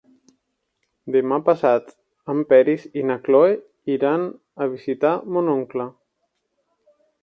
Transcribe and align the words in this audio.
Demà 1.15 1.37
passat 1.49 1.93
en 2.35 2.41
Peris 2.55 2.89
i 3.03 3.05
na 3.11 3.19
Cloè 3.29 3.53
iran 3.99 4.27
a 4.67 4.73
visitar 4.77 5.17
mon 5.37 5.57
oncle. 5.59 5.91